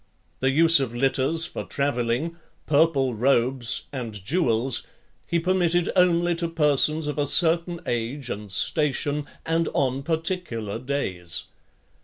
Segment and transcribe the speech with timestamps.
[0.39, 4.87] The use of litters for travelling, purple robes, and jewels,
[5.27, 11.43] he permitted only to persons of a certain age and station, and on particular days.